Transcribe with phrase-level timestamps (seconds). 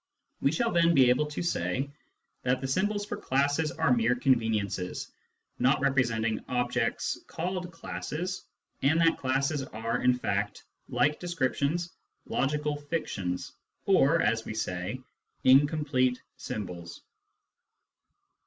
[0.41, 1.91] We shall then be able to say
[2.41, 5.11] that the symbols for classes are mere conveniences,
[5.59, 8.43] not representing objects called" classes,"
[8.81, 11.91] and that classes are in fact, like descrip tions,
[12.25, 13.51] logical fictions,
[13.85, 14.99] or (as we say)"
[15.43, 17.01] incomplete symbols."